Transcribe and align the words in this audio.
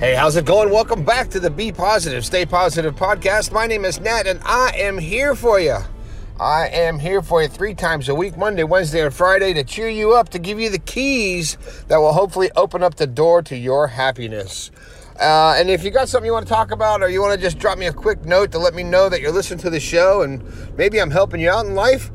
Hey, 0.00 0.16
how's 0.16 0.34
it 0.34 0.44
going? 0.44 0.70
Welcome 0.70 1.04
back 1.04 1.30
to 1.30 1.38
the 1.38 1.50
Be 1.50 1.70
Positive, 1.70 2.26
Stay 2.26 2.44
Positive 2.44 2.96
podcast. 2.96 3.52
My 3.52 3.68
name 3.68 3.84
is 3.84 4.00
Nat, 4.00 4.26
and 4.26 4.40
I 4.44 4.72
am 4.74 4.98
here 4.98 5.36
for 5.36 5.60
you. 5.60 5.76
I 6.40 6.66
am 6.66 6.98
here 6.98 7.22
for 7.22 7.42
you 7.42 7.46
three 7.46 7.74
times 7.74 8.08
a 8.08 8.14
week 8.14 8.36
Monday, 8.36 8.64
Wednesday, 8.64 9.04
and 9.04 9.14
Friday 9.14 9.54
to 9.54 9.62
cheer 9.62 9.88
you 9.88 10.12
up, 10.12 10.30
to 10.30 10.40
give 10.40 10.58
you 10.58 10.68
the 10.68 10.80
keys 10.80 11.56
that 11.86 11.98
will 11.98 12.12
hopefully 12.12 12.50
open 12.56 12.82
up 12.82 12.96
the 12.96 13.06
door 13.06 13.40
to 13.42 13.56
your 13.56 13.86
happiness. 13.86 14.72
Uh, 15.20 15.54
and 15.56 15.70
if 15.70 15.84
you 15.84 15.92
got 15.92 16.08
something 16.08 16.26
you 16.26 16.32
want 16.32 16.44
to 16.44 16.52
talk 16.52 16.72
about, 16.72 17.00
or 17.00 17.08
you 17.08 17.22
want 17.22 17.32
to 17.32 17.40
just 17.40 17.60
drop 17.60 17.78
me 17.78 17.86
a 17.86 17.92
quick 17.92 18.24
note 18.24 18.50
to 18.50 18.58
let 18.58 18.74
me 18.74 18.82
know 18.82 19.08
that 19.08 19.20
you're 19.20 19.30
listening 19.30 19.60
to 19.60 19.70
the 19.70 19.78
show 19.78 20.22
and 20.22 20.42
maybe 20.76 21.00
I'm 21.00 21.12
helping 21.12 21.40
you 21.40 21.50
out 21.50 21.66
in 21.66 21.76
life, 21.76 22.10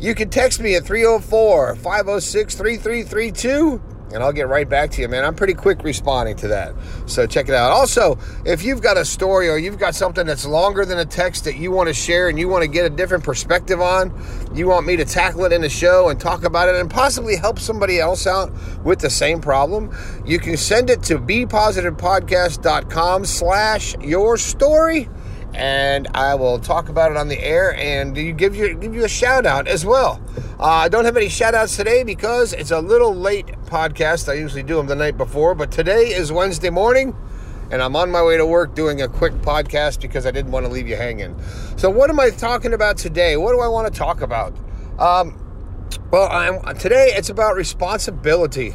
you 0.00 0.16
can 0.16 0.30
text 0.30 0.58
me 0.58 0.74
at 0.74 0.84
304 0.84 1.76
506 1.76 2.54
3332 2.56 3.99
and 4.12 4.22
I'll 4.22 4.32
get 4.32 4.48
right 4.48 4.68
back 4.68 4.90
to 4.92 5.02
you, 5.02 5.08
man. 5.08 5.24
I'm 5.24 5.34
pretty 5.34 5.54
quick 5.54 5.82
responding 5.82 6.36
to 6.36 6.48
that. 6.48 6.74
So 7.06 7.26
check 7.26 7.48
it 7.48 7.54
out. 7.54 7.70
Also, 7.70 8.18
if 8.44 8.62
you've 8.62 8.82
got 8.82 8.96
a 8.96 9.04
story 9.04 9.48
or 9.48 9.58
you've 9.58 9.78
got 9.78 9.94
something 9.94 10.26
that's 10.26 10.44
longer 10.44 10.84
than 10.84 10.98
a 10.98 11.04
text 11.04 11.44
that 11.44 11.56
you 11.56 11.70
want 11.70 11.88
to 11.88 11.94
share 11.94 12.28
and 12.28 12.38
you 12.38 12.48
want 12.48 12.62
to 12.62 12.68
get 12.68 12.84
a 12.84 12.90
different 12.90 13.24
perspective 13.24 13.80
on, 13.80 14.12
you 14.54 14.68
want 14.68 14.86
me 14.86 14.96
to 14.96 15.04
tackle 15.04 15.44
it 15.44 15.52
in 15.52 15.60
the 15.60 15.68
show 15.68 16.08
and 16.08 16.20
talk 16.20 16.44
about 16.44 16.68
it 16.68 16.76
and 16.76 16.90
possibly 16.90 17.36
help 17.36 17.58
somebody 17.58 18.00
else 18.00 18.26
out 18.26 18.52
with 18.84 19.00
the 19.00 19.10
same 19.10 19.40
problem, 19.40 19.94
you 20.24 20.38
can 20.38 20.56
send 20.56 20.90
it 20.90 21.02
to 21.04 21.18
bepositivepodcast.com 21.18 23.24
slash 23.24 23.94
your 24.00 24.36
story 24.36 25.08
and 25.54 26.08
I 26.14 26.34
will 26.34 26.58
talk 26.58 26.88
about 26.88 27.10
it 27.10 27.16
on 27.16 27.28
the 27.28 27.38
air 27.40 27.74
and 27.76 28.14
give 28.14 28.54
you 28.54 28.74
give 28.74 28.94
you 28.94 29.04
a 29.04 29.08
shout 29.08 29.46
out 29.46 29.68
as 29.68 29.84
well. 29.84 30.20
Uh, 30.58 30.64
I 30.64 30.88
don't 30.88 31.04
have 31.04 31.16
any 31.16 31.28
shout 31.28 31.54
outs 31.54 31.76
today 31.76 32.02
because 32.02 32.52
it's 32.52 32.70
a 32.70 32.80
little 32.80 33.14
late 33.14 33.46
podcast. 33.66 34.28
I 34.28 34.34
usually 34.34 34.62
do 34.62 34.76
them 34.76 34.86
the 34.86 34.96
night 34.96 35.16
before, 35.16 35.54
but 35.54 35.70
today 35.70 36.08
is 36.08 36.30
Wednesday 36.30 36.70
morning 36.70 37.14
and 37.70 37.80
I'm 37.80 37.94
on 37.94 38.10
my 38.10 38.22
way 38.22 38.36
to 38.36 38.44
work 38.44 38.74
doing 38.74 39.00
a 39.02 39.08
quick 39.08 39.32
podcast 39.34 40.00
because 40.00 40.26
I 40.26 40.32
didn't 40.32 40.50
want 40.50 40.66
to 40.66 40.72
leave 40.72 40.88
you 40.88 40.96
hanging. 40.96 41.40
So, 41.76 41.88
what 41.88 42.10
am 42.10 42.18
I 42.18 42.30
talking 42.30 42.74
about 42.74 42.98
today? 42.98 43.36
What 43.36 43.52
do 43.52 43.60
I 43.60 43.68
want 43.68 43.92
to 43.92 43.96
talk 43.96 44.20
about? 44.20 44.54
Um, 44.98 45.36
well, 46.10 46.28
I'm, 46.30 46.76
today 46.78 47.12
it's 47.14 47.30
about 47.30 47.54
responsibility, 47.54 48.74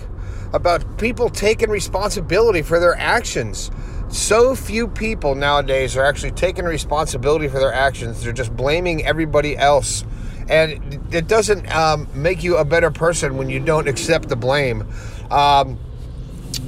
about 0.53 0.97
people 0.97 1.29
taking 1.29 1.69
responsibility 1.69 2.61
for 2.61 2.79
their 2.79 2.95
actions 2.97 3.69
so 4.15 4.55
few 4.55 4.87
people 4.87 5.35
nowadays 5.35 5.97
are 5.97 6.05
actually 6.05 6.31
taking 6.31 6.63
responsibility 6.65 7.47
for 7.47 7.59
their 7.59 7.73
actions. 7.73 8.23
They're 8.23 8.31
just 8.31 8.55
blaming 8.55 9.05
everybody 9.05 9.57
else. 9.57 10.05
And 10.47 11.13
it 11.13 11.27
doesn't 11.27 11.69
um, 11.75 12.07
make 12.13 12.43
you 12.43 12.57
a 12.57 12.65
better 12.65 12.91
person 12.91 13.37
when 13.37 13.49
you 13.49 13.59
don't 13.59 13.87
accept 13.87 14.29
the 14.29 14.35
blame. 14.35 14.87
Um, 15.29 15.79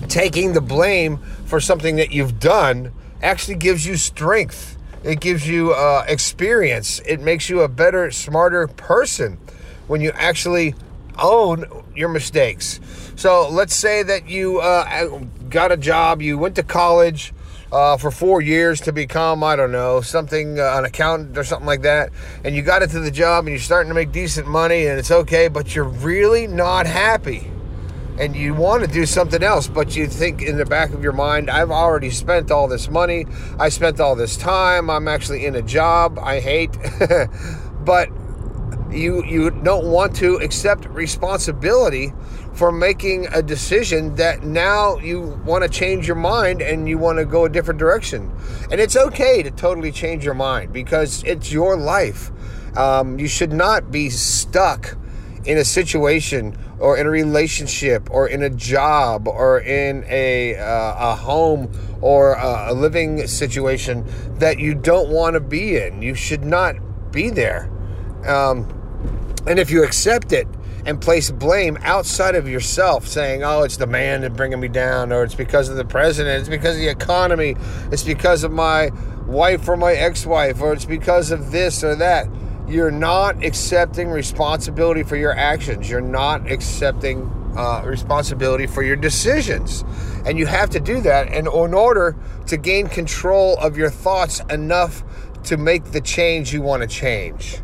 taking 0.10 0.54
the 0.54 0.62
blame 0.62 1.20
for 1.46 1.60
something 1.62 1.96
that 1.96 2.12
you've 2.12 2.40
done 2.40 2.92
actually 3.22 3.56
gives 3.56 3.86
you 3.86 3.96
strength, 3.96 4.78
it 5.04 5.20
gives 5.22 5.48
you 5.48 5.74
uh, 5.74 6.04
experience, 6.08 7.00
it 7.06 7.22
makes 7.22 7.50
you 7.50 7.62
a 7.62 7.68
better, 7.68 8.12
smarter 8.12 8.68
person 8.68 9.38
when 9.88 10.02
you 10.02 10.12
actually 10.16 10.76
own 11.18 11.66
your 11.96 12.10
mistakes. 12.10 12.80
So 13.16 13.48
let's 13.50 13.74
say 13.74 14.04
that 14.04 14.30
you 14.30 14.60
uh, 14.60 15.20
got 15.50 15.72
a 15.72 15.78
job, 15.78 16.22
you 16.22 16.38
went 16.38 16.56
to 16.56 16.64
college, 16.64 17.34
uh, 17.72 17.98
for 17.98 18.12
four 18.12 18.42
years 18.42 18.82
to 18.82 18.94
become, 18.94 19.44
I 19.44 19.56
don't 19.56 19.72
know, 19.72 20.02
something, 20.02 20.60
uh, 20.60 20.76
an 20.78 20.86
accountant 20.86 21.38
or 21.38 21.44
something 21.44 21.68
like 21.68 21.82
that, 21.82 22.12
and 22.44 22.56
you 22.56 22.62
got 22.62 22.84
into 22.84 23.00
the 23.00 23.12
job 23.12 23.46
and 23.46 23.50
you're 23.50 23.60
starting 23.60 23.90
to 23.90 23.96
make 23.96 24.12
decent 24.12 24.48
money 24.48 24.88
and 24.88 24.98
it's 25.00 25.12
okay, 25.12 25.48
but 25.48 25.76
you're 25.76 25.86
really 25.86 26.48
not 26.48 26.86
happy. 26.86 27.52
And 28.20 28.36
you 28.36 28.56
want 28.56 28.84
to 28.84 28.90
do 28.90 29.06
something 29.06 29.44
else, 29.44 29.68
but 29.68 29.96
you 29.96 30.08
think 30.08 30.42
in 30.42 30.58
the 30.58 30.66
back 30.66 30.92
of 30.92 31.04
your 31.04 31.14
mind, 31.14 31.52
I've 31.52 31.70
already 31.70 32.10
spent 32.10 32.50
all 32.50 32.68
this 32.68 32.90
money. 32.90 33.28
I 33.60 33.70
spent 33.70 34.00
all 34.00 34.16
this 34.16 34.36
time. 34.38 34.90
I'm 34.90 35.08
actually 35.08 35.46
in 35.46 35.54
a 35.56 35.62
job 35.62 36.18
I 36.18 36.40
hate. 36.40 36.76
but 37.86 38.10
you 38.90 39.24
you 39.26 39.52
don't 39.52 39.86
want 39.86 40.16
to 40.16 40.38
accept 40.38 40.86
responsibility 40.86 42.12
for 42.58 42.72
making 42.72 43.28
a 43.34 43.42
decision 43.44 44.16
that 44.16 44.42
now 44.42 44.98
you 44.98 45.40
want 45.46 45.64
to 45.64 45.70
change 45.70 46.08
your 46.08 46.16
mind 46.16 46.60
and 46.60 46.90
you 46.90 46.98
want 46.98 47.20
to 47.20 47.26
go 47.26 47.46
a 47.46 47.50
different 47.50 47.80
direction. 47.80 48.32
And 48.72 48.82
it's 48.82 48.98
okay 48.98 49.44
to 49.44 49.52
totally 49.52 49.92
change 49.92 50.26
your 50.26 50.34
mind 50.34 50.74
because 50.74 51.24
it's 51.24 51.52
your 51.52 51.78
life. 51.78 52.32
Um, 52.76 53.20
you 53.20 53.28
should 53.28 53.54
not 53.54 53.92
be 53.92 54.10
stuck 54.10 54.98
in 55.46 55.60
a 55.60 55.64
situation 55.64 56.58
or 56.80 56.98
in 56.98 57.06
a 57.06 57.10
relationship 57.12 58.10
or 58.10 58.28
in 58.28 58.42
a 58.42 58.50
job 58.50 59.28
or 59.28 59.60
in 59.60 60.04
a, 60.08 60.56
uh, 60.56 61.12
a 61.12 61.16
home 61.16 61.72
or 62.02 62.34
a, 62.34 62.72
a 62.72 62.74
living 62.74 63.28
situation 63.28 64.04
that 64.40 64.58
you 64.58 64.74
don't 64.74 65.10
want 65.10 65.36
to 65.36 65.40
be 65.40 65.78
in. 65.78 66.02
You 66.02 66.16
should 66.16 66.44
not 66.44 66.76
be 67.12 67.30
there. 67.30 67.70
Um, 68.26 68.74
and 69.46 69.60
if 69.60 69.70
you 69.70 69.84
accept 69.84 70.32
it, 70.32 70.48
and 70.88 71.02
place 71.02 71.30
blame 71.30 71.78
outside 71.82 72.34
of 72.34 72.48
yourself, 72.48 73.06
saying, 73.06 73.44
oh, 73.44 73.64
it's 73.64 73.78
the 73.78 73.86
man 73.86 74.22
that's 74.22 74.36
bringing 74.36 74.62
me 74.62 74.70
down, 74.70 75.12
or 75.12 75.24
it's 75.24 75.36
because 75.36 75.68
of 75.68 75.76
the 75.76 75.86
president, 75.86 76.40
it's 76.40 76.50
because 76.50 76.76
of 76.76 76.82
the 76.82 76.88
economy, 76.88 77.56
it's 77.92 78.04
because 78.04 78.44
of 78.46 78.52
my 78.54 78.90
wife 79.28 79.68
or 79.68 79.76
my 79.76 79.94
ex 79.94 80.26
wife, 80.26 80.62
or 80.62 80.72
it's 80.72 80.86
because 80.86 81.30
of 81.30 81.52
this 81.52 81.84
or 81.84 81.96
that. 81.96 82.28
You're 82.68 82.92
not 82.92 83.44
accepting 83.44 84.10
responsibility 84.10 85.04
for 85.04 85.16
your 85.16 85.34
actions. 85.34 85.90
You're 85.90 86.02
not 86.02 86.50
accepting 86.52 87.32
uh, 87.58 87.82
responsibility 87.86 88.68
for 88.68 88.84
your 88.84 88.98
decisions. 88.98 89.84
And 90.26 90.38
you 90.38 90.46
have 90.46 90.70
to 90.72 90.80
do 90.80 91.00
that. 91.02 91.28
And 91.28 91.48
in 91.48 91.74
order 91.74 92.16
to 92.48 92.58
gain 92.58 92.88
control 92.88 93.58
of 93.60 93.78
your 93.78 93.90
thoughts 93.90 94.42
enough 94.50 95.04
to 95.46 95.56
make 95.56 95.86
the 95.86 96.02
change 96.02 96.54
you 96.54 96.62
want 96.62 96.82
to 96.82 96.88
change. 96.88 97.62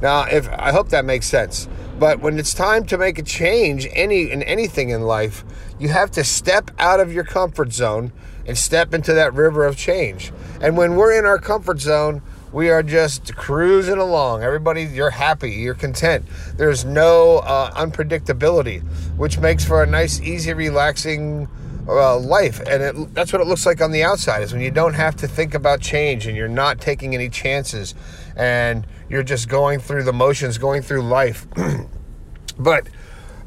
Now, 0.00 0.22
if 0.22 0.48
I 0.48 0.70
hope 0.70 0.90
that 0.90 1.04
makes 1.04 1.26
sense. 1.26 1.68
But 1.98 2.20
when 2.20 2.38
it's 2.38 2.54
time 2.54 2.84
to 2.86 2.98
make 2.98 3.18
a 3.18 3.22
change 3.22 3.88
any 3.92 4.30
in 4.30 4.42
anything 4.44 4.90
in 4.90 5.02
life, 5.02 5.44
you 5.78 5.88
have 5.88 6.10
to 6.12 6.24
step 6.24 6.70
out 6.78 7.00
of 7.00 7.12
your 7.12 7.24
comfort 7.24 7.72
zone 7.72 8.12
and 8.46 8.56
step 8.56 8.94
into 8.94 9.12
that 9.14 9.34
river 9.34 9.66
of 9.66 9.76
change. 9.76 10.32
And 10.60 10.76
when 10.76 10.96
we're 10.96 11.18
in 11.18 11.24
our 11.26 11.38
comfort 11.38 11.80
zone, 11.80 12.22
we 12.52 12.70
are 12.70 12.82
just 12.82 13.34
cruising 13.36 13.98
along. 13.98 14.42
Everybody, 14.42 14.84
you're 14.84 15.10
happy, 15.10 15.50
you're 15.50 15.74
content. 15.74 16.24
There's 16.56 16.84
no 16.84 17.38
uh, 17.38 17.72
unpredictability, 17.72 18.82
which 19.16 19.38
makes 19.38 19.64
for 19.64 19.82
a 19.82 19.86
nice, 19.86 20.20
easy, 20.20 20.54
relaxing 20.54 21.48
uh, 21.88 22.18
life. 22.18 22.60
And 22.60 22.82
it, 22.82 23.14
that's 23.14 23.32
what 23.32 23.42
it 23.42 23.46
looks 23.46 23.66
like 23.66 23.80
on 23.80 23.92
the 23.92 24.02
outside 24.02 24.42
is 24.42 24.52
when 24.52 24.62
you 24.62 24.70
don't 24.70 24.94
have 24.94 25.16
to 25.16 25.28
think 25.28 25.54
about 25.54 25.80
change 25.80 26.26
and 26.26 26.36
you're 26.36 26.48
not 26.48 26.80
taking 26.80 27.14
any 27.14 27.28
chances 27.28 27.94
and 28.36 28.86
you're 29.08 29.22
just 29.22 29.48
going 29.48 29.80
through 29.80 30.04
the 30.04 30.12
motions, 30.12 30.58
going 30.58 30.82
through 30.82 31.02
life. 31.02 31.46
but 32.58 32.88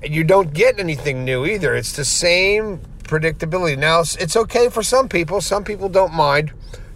you 0.03 0.23
don't 0.23 0.53
get 0.53 0.79
anything 0.79 1.23
new 1.23 1.45
either. 1.45 1.75
It's 1.75 1.95
the 1.95 2.05
same 2.05 2.79
predictability. 3.03 3.77
Now, 3.77 4.01
it's 4.01 4.35
okay 4.35 4.69
for 4.69 4.83
some 4.83 5.09
people. 5.09 5.41
Some 5.41 5.63
people 5.63 5.89
don't 5.89 6.13
mind 6.13 6.53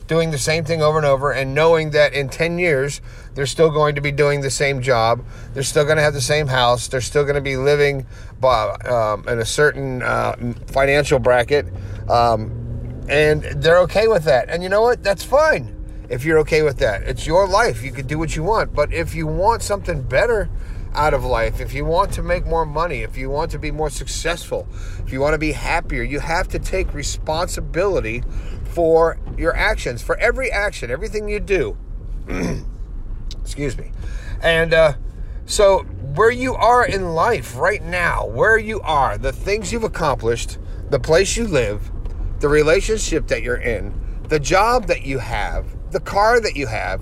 doing 0.07 0.31
the 0.31 0.37
same 0.37 0.63
thing 0.63 0.81
over 0.81 0.97
and 0.97 1.05
over 1.05 1.31
and 1.31 1.55
knowing 1.55 1.91
that 1.91 2.13
in 2.13 2.29
10 2.29 2.59
years 2.59 3.01
they're 3.33 3.45
still 3.45 3.71
going 3.71 3.95
to 3.95 4.01
be 4.01 4.11
doing 4.11 4.41
the 4.41 4.51
same 4.51 4.81
job 4.81 5.25
they're 5.53 5.63
still 5.63 5.83
going 5.83 5.97
to 5.97 6.03
have 6.03 6.13
the 6.13 6.21
same 6.21 6.47
house 6.47 6.87
they're 6.87 7.01
still 7.01 7.23
going 7.23 7.35
to 7.35 7.41
be 7.41 7.57
living 7.57 8.05
um, 8.43 9.27
in 9.27 9.39
a 9.39 9.45
certain 9.45 10.03
uh, 10.03 10.35
financial 10.67 11.17
bracket 11.17 11.65
um, 12.07 12.51
and 13.09 13.41
they're 13.63 13.79
okay 13.79 14.07
with 14.07 14.23
that 14.25 14.47
and 14.49 14.61
you 14.61 14.69
know 14.69 14.81
what 14.83 15.03
that's 15.03 15.23
fine 15.23 15.74
if 16.09 16.25
you're 16.25 16.39
okay 16.39 16.61
with 16.61 16.77
that. 16.79 17.03
It's 17.03 17.25
your 17.25 17.47
life. 17.47 17.83
You 17.83 17.91
can 17.91 18.07
do 18.07 18.17
what 18.17 18.35
you 18.35 18.43
want. 18.43 18.73
But 18.73 18.93
if 18.93 19.15
you 19.15 19.27
want 19.27 19.61
something 19.61 20.01
better 20.01 20.49
out 20.93 21.13
of 21.13 21.23
life, 21.25 21.59
if 21.59 21.73
you 21.73 21.85
want 21.85 22.13
to 22.13 22.23
make 22.23 22.45
more 22.45 22.65
money, 22.65 23.01
if 23.01 23.17
you 23.17 23.29
want 23.29 23.51
to 23.51 23.59
be 23.59 23.71
more 23.71 23.89
successful, 23.89 24.67
if 25.05 25.11
you 25.11 25.19
want 25.19 25.33
to 25.33 25.37
be 25.37 25.51
happier, 25.51 26.03
you 26.03 26.19
have 26.19 26.47
to 26.49 26.59
take 26.59 26.93
responsibility 26.93 28.23
for 28.63 29.17
your 29.37 29.55
actions, 29.55 30.01
for 30.01 30.17
every 30.17 30.51
action, 30.51 30.89
everything 30.91 31.27
you 31.27 31.39
do. 31.39 31.77
Excuse 33.41 33.77
me. 33.77 33.91
And 34.41 34.73
uh, 34.73 34.93
so, 35.45 35.83
where 36.15 36.31
you 36.31 36.55
are 36.55 36.85
in 36.85 37.13
life 37.13 37.57
right 37.57 37.83
now, 37.83 38.25
where 38.25 38.57
you 38.57 38.81
are, 38.81 39.17
the 39.17 39.31
things 39.31 39.71
you've 39.71 39.83
accomplished, 39.83 40.57
the 40.89 40.99
place 40.99 41.35
you 41.35 41.47
live, 41.47 41.91
the 42.39 42.47
relationship 42.47 43.27
that 43.27 43.43
you're 43.43 43.55
in, 43.57 43.93
the 44.27 44.39
job 44.39 44.87
that 44.87 45.05
you 45.05 45.19
have, 45.19 45.65
the 45.91 45.99
car 45.99 46.39
that 46.39 46.55
you 46.55 46.67
have, 46.67 47.01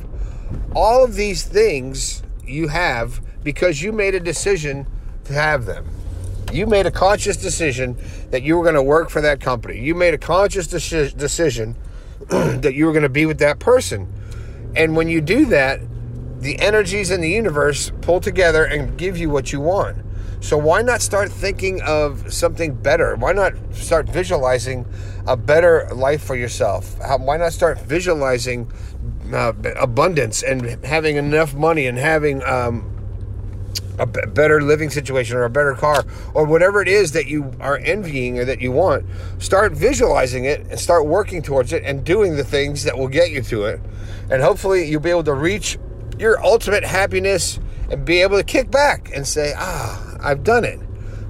all 0.76 1.04
of 1.04 1.16
these 1.16 1.44
things 1.44 2.24
you 2.46 2.68
have 2.68 3.22
because 3.44 3.82
you 3.82 3.92
made 3.92 4.16
a 4.16 4.20
decision 4.20 4.88
to 5.26 5.34
have 5.34 5.66
them. 5.66 5.88
You 6.52 6.68
made 6.68 6.86
a 6.86 6.92
conscious 6.92 7.38
decision 7.38 7.98
that 8.32 8.44
you 8.44 8.58
were 8.58 8.64
going 8.64 8.76
to 8.76 8.84
work 8.84 9.10
for 9.10 9.22
that 9.22 9.42
company. 9.42 9.80
You 9.80 9.96
made 9.96 10.14
a 10.14 10.18
conscious 10.18 10.68
deci- 10.68 11.18
decision 11.18 11.76
that 12.30 12.74
you 12.74 12.86
were 12.86 12.92
going 12.92 13.04
to 13.04 13.10
be 13.10 13.26
with 13.26 13.40
that 13.40 13.60
person. 13.60 14.12
And 14.76 14.96
when 14.96 15.08
you 15.08 15.22
do 15.22 15.46
that, 15.48 15.82
the 16.40 16.60
energies 16.60 17.10
in 17.10 17.22
the 17.22 17.30
universe 17.30 17.92
pull 18.02 18.20
together 18.20 18.66
and 18.66 18.98
give 18.98 19.18
you 19.18 19.30
what 19.30 19.52
you 19.54 19.62
want. 19.62 19.98
So 20.44 20.58
why 20.58 20.82
not 20.82 21.02
start 21.02 21.32
thinking 21.32 21.82
of 21.84 22.34
something 22.34 22.76
better? 22.76 23.16
Why 23.16 23.32
not 23.32 23.54
start 23.72 24.10
visualizing 24.10 24.86
a 25.26 25.38
better 25.38 25.88
life 25.96 26.22
for 26.22 26.36
yourself? 26.36 27.00
How, 27.00 27.18
why 27.18 27.38
not 27.38 27.54
start 27.54 27.80
visualizing 27.80 28.70
uh, 29.34 29.54
abundance 29.80 30.44
and 30.44 30.84
having 30.84 31.16
enough 31.16 31.54
money 31.54 31.88
and 31.88 31.98
having 31.98 32.44
um, 32.44 32.84
a 33.98 34.06
b- 34.06 34.20
better 34.34 34.62
living 34.62 34.90
situation 34.90 35.38
or 35.38 35.46
a 35.46 35.50
better 35.50 35.76
car 35.76 36.04
or 36.34 36.44
whatever 36.44 36.82
it 36.82 36.90
is 36.90 37.14
that 37.14 37.28
you 37.28 37.54
are 37.62 37.78
envying 37.78 38.38
or 38.38 38.44
that 38.44 38.60
you 38.60 38.74
want? 38.74 39.06
Start 39.40 39.72
visualizing 39.72 40.44
it 40.44 40.60
and 40.68 40.78
start 40.78 41.06
working 41.06 41.42
towards 41.42 41.72
it 41.72 41.84
and 41.86 42.04
doing 42.04 42.36
the 42.36 42.44
things 42.44 42.84
that 42.84 42.98
will 42.98 43.08
get 43.08 43.32
you 43.32 43.42
to 43.44 43.64
it. 43.64 43.80
And 44.30 44.42
hopefully 44.42 44.90
you'll 44.90 45.00
be 45.00 45.10
able 45.10 45.24
to 45.24 45.34
reach 45.34 45.80
your 46.20 46.44
ultimate 46.44 46.84
happiness 46.84 47.62
and 47.90 48.04
be 48.04 48.22
able 48.22 48.36
to 48.36 48.44
kick 48.44 48.70
back 48.70 49.10
and 49.16 49.26
say, 49.26 49.54
ah, 49.56 50.13
I've 50.24 50.44
done 50.44 50.64
it. 50.64 50.80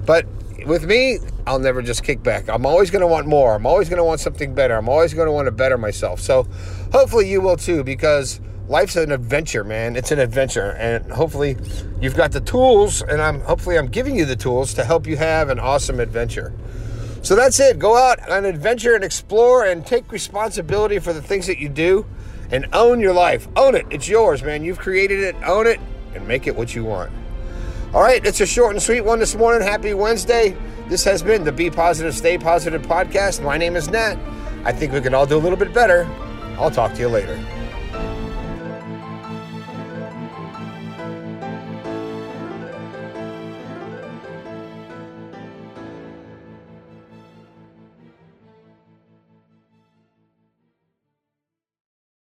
But 0.06 0.26
with 0.66 0.84
me, 0.84 1.18
I'll 1.46 1.58
never 1.58 1.82
just 1.82 2.04
kick 2.04 2.22
back. 2.22 2.48
I'm 2.48 2.64
always 2.64 2.90
going 2.90 3.00
to 3.00 3.06
want 3.06 3.26
more. 3.26 3.54
I'm 3.54 3.66
always 3.66 3.88
going 3.88 3.98
to 3.98 4.04
want 4.04 4.20
something 4.20 4.54
better. 4.54 4.74
I'm 4.74 4.88
always 4.88 5.12
going 5.12 5.26
to 5.26 5.32
want 5.32 5.46
to 5.46 5.52
better 5.52 5.76
myself. 5.76 6.20
So 6.20 6.44
hopefully 6.92 7.28
you 7.28 7.40
will 7.40 7.56
too, 7.56 7.84
because 7.84 8.40
life's 8.68 8.96
an 8.96 9.12
adventure, 9.12 9.64
man. 9.64 9.96
It's 9.96 10.10
an 10.10 10.18
adventure. 10.18 10.72
And 10.72 11.10
hopefully 11.12 11.56
you've 12.00 12.16
got 12.16 12.32
the 12.32 12.40
tools 12.40 13.02
and 13.02 13.20
I'm 13.20 13.40
hopefully 13.40 13.76
I'm 13.76 13.88
giving 13.88 14.16
you 14.16 14.24
the 14.24 14.36
tools 14.36 14.74
to 14.74 14.84
help 14.84 15.06
you 15.06 15.16
have 15.16 15.50
an 15.50 15.58
awesome 15.58 16.00
adventure. 16.00 16.54
So 17.22 17.34
that's 17.34 17.58
it. 17.58 17.78
Go 17.78 17.96
out 17.96 18.20
on 18.28 18.44
an 18.44 18.54
adventure 18.54 18.94
and 18.94 19.02
explore 19.02 19.64
and 19.64 19.86
take 19.86 20.12
responsibility 20.12 20.98
for 20.98 21.12
the 21.12 21.22
things 21.22 21.46
that 21.46 21.58
you 21.58 21.68
do 21.68 22.06
and 22.50 22.66
own 22.72 23.00
your 23.00 23.14
life. 23.14 23.48
Own 23.56 23.74
it. 23.74 23.86
It's 23.90 24.08
yours, 24.08 24.42
man. 24.42 24.62
You've 24.62 24.78
created 24.78 25.20
it. 25.20 25.34
Own 25.46 25.66
it 25.66 25.80
and 26.14 26.28
make 26.28 26.46
it 26.46 26.54
what 26.54 26.74
you 26.74 26.84
want. 26.84 27.10
All 27.94 28.02
right, 28.02 28.26
it's 28.26 28.40
a 28.40 28.46
short 28.46 28.72
and 28.72 28.82
sweet 28.82 29.02
one 29.02 29.20
this 29.20 29.36
morning. 29.36 29.64
Happy 29.64 29.94
Wednesday. 29.94 30.56
This 30.88 31.04
has 31.04 31.22
been 31.22 31.44
the 31.44 31.52
Be 31.52 31.70
Positive, 31.70 32.12
Stay 32.12 32.36
Positive 32.36 32.82
podcast. 32.82 33.40
My 33.40 33.56
name 33.56 33.76
is 33.76 33.88
Nat. 33.88 34.18
I 34.64 34.72
think 34.72 34.92
we 34.92 35.00
can 35.00 35.14
all 35.14 35.26
do 35.26 35.36
a 35.36 35.38
little 35.38 35.56
bit 35.56 35.72
better. 35.72 36.04
I'll 36.58 36.72
talk 36.72 36.94
to 36.94 36.98
you 36.98 37.08
later. 37.08 37.36